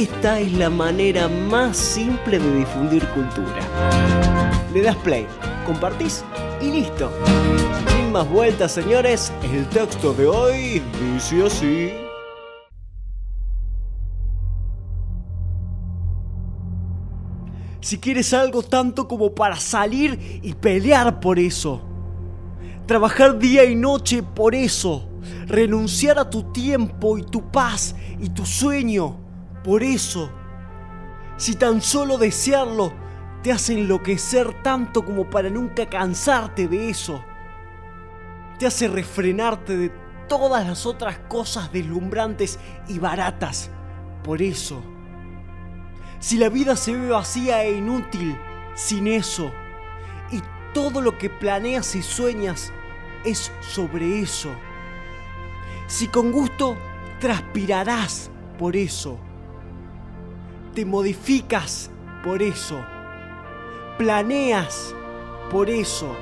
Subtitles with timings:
[0.00, 3.60] Esta es la manera más simple de difundir cultura.
[4.72, 5.26] Le das play,
[5.66, 6.24] compartís
[6.62, 7.12] y listo.
[7.86, 11.90] Sin más vueltas, señores, el texto de hoy dice así.
[17.82, 21.82] Si quieres algo tanto como para salir y pelear por eso.
[22.86, 25.10] Trabajar día y noche por eso.
[25.46, 29.28] Renunciar a tu tiempo y tu paz y tu sueño
[29.62, 30.30] por eso.
[31.36, 32.92] Si tan solo desearlo
[33.42, 37.24] te hace enloquecer tanto como para nunca cansarte de eso.
[38.58, 39.88] Te hace refrenarte de
[40.28, 43.70] todas las otras cosas deslumbrantes y baratas.
[44.22, 44.82] Por eso.
[46.18, 48.36] Si la vida se ve vacía e inútil
[48.74, 49.50] sin eso,
[50.30, 50.42] y
[50.74, 52.70] todo lo que planeas y sueñas
[53.24, 54.50] es sobre eso.
[55.86, 56.76] Si con gusto
[57.18, 59.18] transpirarás por eso.
[60.74, 61.90] Te modificas
[62.22, 62.80] por eso.
[63.98, 64.94] Planeas
[65.50, 66.14] por eso.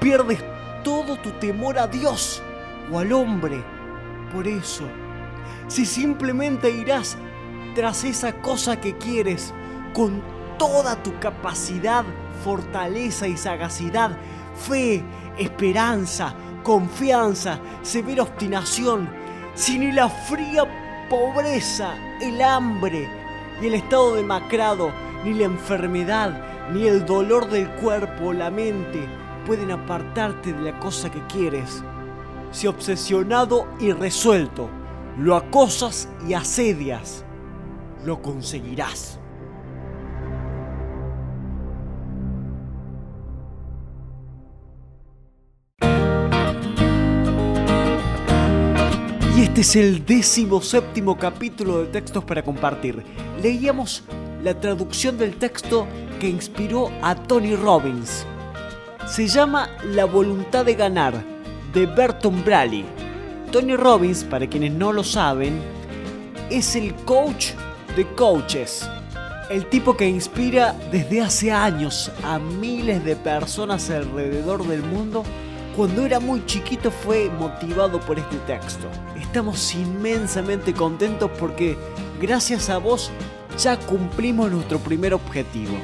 [0.00, 0.38] Pierdes
[0.84, 2.40] todo tu temor a Dios
[2.92, 3.64] o al hombre
[4.32, 4.84] por eso.
[5.66, 7.16] Si simplemente irás
[7.74, 9.52] tras esa cosa que quieres
[9.92, 10.22] con
[10.56, 12.04] toda tu capacidad,
[12.44, 14.16] fortaleza y sagacidad,
[14.54, 15.02] fe,
[15.36, 19.08] esperanza, confianza, severa obstinación,
[19.54, 20.64] sin la fría
[21.10, 23.23] pobreza, el hambre
[23.60, 24.90] y el estado demacrado,
[25.24, 29.06] ni la enfermedad, ni el dolor del cuerpo o la mente
[29.46, 31.82] pueden apartarte de la cosa que quieres.
[32.50, 34.68] Si obsesionado y resuelto
[35.18, 37.24] lo acosas y asedias,
[38.04, 39.20] lo conseguirás.
[49.54, 53.04] Este es el décimo séptimo capítulo de Textos para Compartir.
[53.40, 54.02] Leíamos
[54.42, 55.86] la traducción del texto
[56.18, 58.26] que inspiró a Tony Robbins.
[59.06, 61.24] Se llama La voluntad de ganar,
[61.72, 62.84] de Berton Braley.
[63.52, 65.62] Tony Robbins, para quienes no lo saben,
[66.50, 67.50] es el coach
[67.94, 68.90] de coaches.
[69.50, 75.22] El tipo que inspira desde hace años a miles de personas alrededor del mundo
[75.76, 78.86] cuando era muy chiquito fue motivado por este texto.
[79.20, 81.76] Estamos inmensamente contentos porque
[82.20, 83.10] gracias a vos
[83.58, 85.74] ya cumplimos nuestro primer objetivo.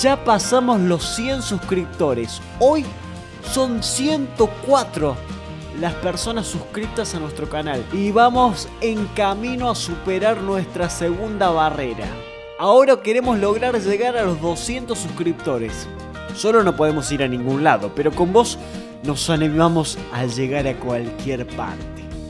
[0.00, 2.40] Ya pasamos los 100 suscriptores.
[2.60, 2.84] Hoy
[3.52, 5.16] son 104
[5.80, 12.06] las personas suscritas a nuestro canal y vamos en camino a superar nuestra segunda barrera.
[12.58, 15.86] Ahora queremos lograr llegar a los 200 suscriptores.
[16.34, 18.58] Solo no podemos ir a ningún lado, pero con vos
[19.04, 21.84] nos animamos a llegar a cualquier parte.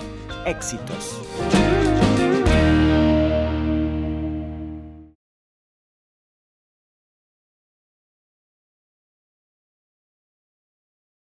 [0.45, 1.19] Éxitos.